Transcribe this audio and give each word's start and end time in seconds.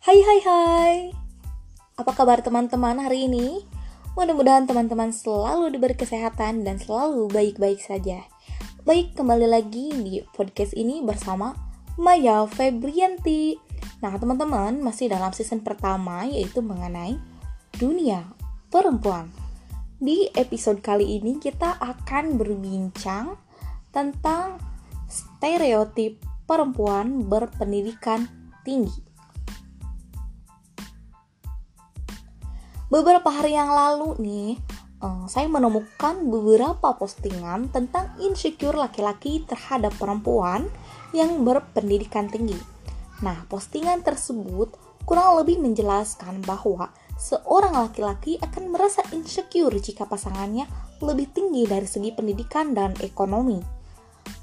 Hai 0.00 0.16
hai 0.16 0.40
hai. 0.48 0.96
Apa 2.00 2.16
kabar 2.16 2.40
teman-teman 2.40 2.96
hari 3.04 3.28
ini? 3.28 3.60
Mudah-mudahan 4.16 4.64
teman-teman 4.64 5.12
selalu 5.12 5.76
diberi 5.76 5.92
kesehatan 5.92 6.64
dan 6.64 6.80
selalu 6.80 7.28
baik-baik 7.28 7.84
saja. 7.84 8.24
Baik, 8.88 9.12
kembali 9.12 9.44
lagi 9.44 9.92
di 10.00 10.24
podcast 10.32 10.72
ini 10.72 11.04
bersama 11.04 11.52
Maya 12.00 12.48
Febrianti. 12.48 13.60
Nah 14.00 14.16
teman-teman, 14.16 14.80
masih 14.80 15.12
dalam 15.12 15.36
season 15.36 15.60
pertama 15.60 16.24
yaitu 16.24 16.64
mengenai 16.64 17.20
dunia 17.76 18.24
perempuan. 18.72 19.28
Di 20.00 20.32
episode 20.32 20.80
kali 20.80 21.20
ini 21.20 21.36
kita 21.36 21.76
akan 21.76 22.40
berbincang 22.40 23.36
tentang 23.92 24.64
stereotip 25.12 26.24
perempuan 26.48 27.28
berpendidikan 27.28 28.24
tinggi 28.64 29.09
Beberapa 32.90 33.30
hari 33.30 33.54
yang 33.54 33.70
lalu 33.70 34.18
nih, 34.18 34.58
uh, 34.98 35.22
saya 35.30 35.46
menemukan 35.46 36.26
beberapa 36.26 36.90
postingan 36.98 37.70
tentang 37.70 38.10
insecure 38.18 38.74
laki-laki 38.74 39.46
terhadap 39.46 39.94
perempuan 39.94 40.66
yang 41.14 41.46
berpendidikan 41.46 42.26
tinggi. 42.26 42.58
Nah, 43.22 43.46
postingan 43.46 44.02
tersebut 44.02 44.74
kurang 45.06 45.38
lebih 45.38 45.62
menjelaskan 45.62 46.42
bahwa 46.42 46.90
seorang 47.14 47.78
laki-laki 47.78 48.42
akan 48.42 48.74
merasa 48.74 49.06
insecure 49.14 49.78
jika 49.78 50.10
pasangannya 50.10 50.66
lebih 50.98 51.30
tinggi 51.30 51.70
dari 51.70 51.86
segi 51.86 52.10
pendidikan 52.10 52.74
dan 52.74 52.98
ekonomi. 52.98 53.62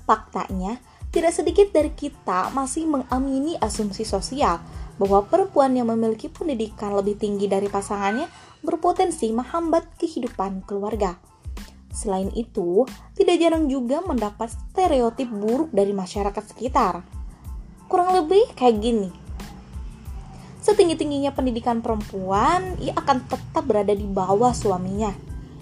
Faktanya, 0.08 0.80
tidak 1.12 1.36
sedikit 1.36 1.68
dari 1.76 1.92
kita 1.92 2.56
masih 2.56 2.88
mengamini 2.88 3.60
asumsi 3.60 4.08
sosial 4.08 4.64
bahwa 4.98 5.26
perempuan 5.26 5.74
yang 5.78 5.90
memiliki 5.90 6.30
pendidikan 6.30 6.94
lebih 6.94 7.18
tinggi 7.18 7.46
dari 7.46 7.70
pasangannya 7.70 8.26
berpotensi 8.66 9.30
menghambat 9.34 9.98
kehidupan 9.98 10.66
keluarga. 10.66 11.18
Selain 11.94 12.30
itu, 12.38 12.86
tidak 13.18 13.42
jarang 13.42 13.66
juga 13.66 14.06
mendapat 14.06 14.54
stereotip 14.54 15.30
buruk 15.34 15.74
dari 15.74 15.98
masyarakat 15.98 16.44
sekitar. 16.54 17.02
Kurang 17.90 18.14
lebih 18.14 18.54
kayak 18.54 18.78
gini. 18.78 19.10
Setinggi-tingginya 20.62 21.32
pendidikan 21.32 21.80
perempuan, 21.80 22.76
ia 22.84 22.92
akan 22.94 23.24
tetap 23.26 23.64
berada 23.64 23.96
di 23.96 24.04
bawah 24.04 24.52
suaminya. 24.52 25.16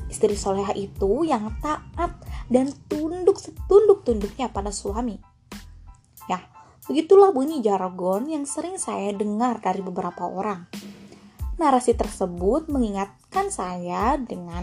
Istri 0.09 0.33
soleha 0.33 0.73
itu 0.73 1.23
yang 1.23 1.53
taat 1.61 2.17
dan 2.49 2.73
tunduk 2.89 3.37
setunduk-tunduknya 3.37 4.49
pada 4.49 4.73
suami. 4.73 5.21
Ya, 6.25 6.41
Begitulah 6.85 7.33
bunyi 7.33 7.65
jargon 7.65 8.29
yang 8.29 8.45
sering 8.45 8.77
saya 8.77 9.09
dengar 9.09 9.57
dari 9.57 9.81
beberapa 9.81 10.29
orang. 10.29 10.69
Narasi 11.57 11.97
tersebut 11.97 12.69
mengingatkan 12.69 13.49
saya 13.49 14.21
dengan 14.21 14.61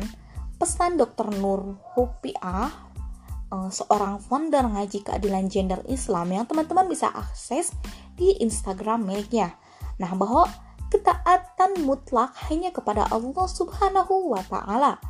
pesan 0.54 1.02
Dr. 1.02 1.34
Nur 1.42 1.82
Hupiah, 1.98 2.70
eh, 3.50 3.70
seorang 3.74 4.22
founder 4.22 4.70
ngaji 4.70 5.02
keadilan 5.02 5.50
gender 5.50 5.82
Islam 5.90 6.30
yang 6.30 6.46
teman-teman 6.46 6.86
bisa 6.86 7.10
akses 7.10 7.74
di 8.14 8.38
Instagram 8.38 9.02
miliknya. 9.02 9.58
Nah, 9.98 10.14
bahwa 10.14 10.46
ketaatan 10.94 11.82
mutlak 11.82 12.38
hanya 12.46 12.70
kepada 12.70 13.02
Allah 13.10 13.46
Subhanahu 13.50 14.30
wa 14.30 14.42
taala. 14.46 15.02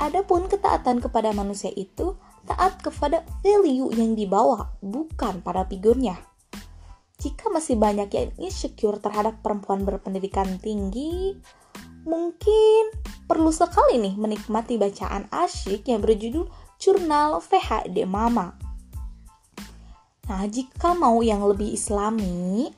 Adapun 0.00 0.48
ketaatan 0.48 1.04
kepada 1.04 1.36
manusia 1.36 1.68
itu 1.76 2.16
taat 2.48 2.80
kepada 2.80 3.28
value 3.44 3.92
yang 3.92 4.16
dibawa, 4.16 4.72
bukan 4.80 5.44
pada 5.44 5.68
figurnya 5.68 6.16
jika 7.16 7.48
masih 7.48 7.80
banyak 7.80 8.12
yang 8.12 8.30
insecure 8.36 9.00
terhadap 9.00 9.40
perempuan 9.40 9.88
berpendidikan 9.88 10.60
tinggi, 10.60 11.32
mungkin 12.04 12.92
perlu 13.24 13.48
sekali 13.48 13.96
nih 13.96 14.14
menikmati 14.20 14.76
bacaan 14.76 15.26
asyik 15.32 15.88
yang 15.88 16.04
berjudul 16.04 16.46
Jurnal 16.76 17.40
VHD 17.40 18.04
Mama. 18.04 18.52
Nah, 20.26 20.42
jika 20.50 20.92
mau 20.92 21.24
yang 21.24 21.40
lebih 21.46 21.72
islami, 21.72 22.68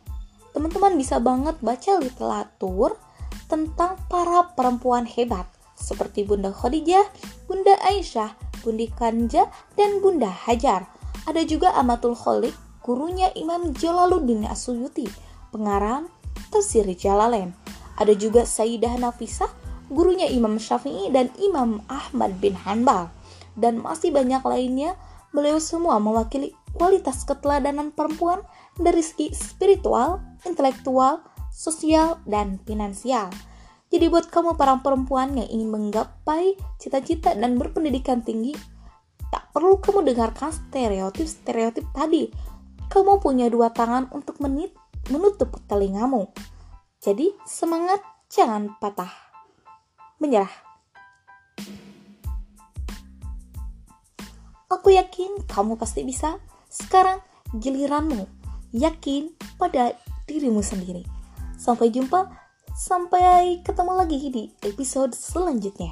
teman-teman 0.55 0.95
bisa 0.95 1.19
banget 1.19 1.59
baca 1.59 1.93
literatur 1.99 2.95
tentang 3.51 3.97
para 4.07 4.53
perempuan 4.55 5.09
hebat 5.09 5.49
seperti 5.75 6.23
Bunda 6.23 6.53
Khadijah, 6.53 7.09
Bunda 7.49 7.75
Aisyah, 7.83 8.37
Bunda 8.63 8.87
Kanja, 8.95 9.49
dan 9.75 9.99
Bunda 10.05 10.29
Hajar. 10.29 10.87
Ada 11.25 11.43
juga 11.49 11.73
Amatul 11.75 12.15
Kholik 12.15 12.68
gurunya 12.89 13.29
Imam 13.37 13.77
Jalaluddin 13.77 14.49
Asuyuti, 14.49 15.05
pengarang 15.53 16.09
Tafsir 16.49 16.89
Jalalain. 16.97 17.53
Ada 18.01 18.17
juga 18.17 18.49
Sayyidah 18.49 18.97
Nafisah, 18.97 19.53
gurunya 19.93 20.25
Imam 20.33 20.57
Syafi'i 20.57 21.13
dan 21.13 21.29
Imam 21.37 21.85
Ahmad 21.93 22.41
bin 22.41 22.57
Hanbal. 22.57 23.13
Dan 23.53 23.85
masih 23.85 24.09
banyak 24.09 24.41
lainnya, 24.41 24.97
beliau 25.37 25.61
semua 25.61 26.01
mewakili 26.01 26.57
kualitas 26.73 27.29
keteladanan 27.29 27.93
perempuan 27.93 28.41
dari 28.81 29.05
segi 29.05 29.37
spiritual, 29.37 30.25
intelektual, 30.49 31.21
sosial, 31.53 32.17
dan 32.25 32.57
finansial. 32.65 33.29
Jadi 33.93 34.09
buat 34.09 34.33
kamu 34.33 34.57
para 34.57 34.81
perempuan 34.81 35.37
yang 35.37 35.49
ingin 35.53 35.69
menggapai 35.69 36.57
cita-cita 36.81 37.37
dan 37.37 37.61
berpendidikan 37.61 38.25
tinggi, 38.25 38.57
tak 39.29 39.53
perlu 39.53 39.77
kamu 39.77 40.09
dengarkan 40.09 40.49
stereotip-stereotip 40.49 41.85
tadi 41.93 42.33
kamu 42.89 43.21
punya 43.21 43.53
dua 43.53 43.71
tangan 43.73 44.09
untuk 44.13 44.41
menit 44.41 44.73
menutup 45.13 45.57
telingamu. 45.69 46.33
Jadi 47.01 47.33
semangat 47.45 48.01
jangan 48.29 48.77
patah. 48.81 49.13
Menyerah. 50.19 50.51
Aku 54.69 54.93
yakin 54.93 55.49
kamu 55.49 55.81
pasti 55.81 56.05
bisa. 56.05 56.37
Sekarang 56.69 57.25
giliranmu. 57.57 58.29
Yakin 58.77 59.33
pada 59.57 59.97
dirimu 60.29 60.61
sendiri. 60.61 61.09
Sampai 61.57 61.89
jumpa, 61.89 62.29
sampai 62.77 63.65
ketemu 63.65 63.93
lagi 63.97 64.19
di 64.29 64.45
episode 64.61 65.17
selanjutnya. 65.17 65.89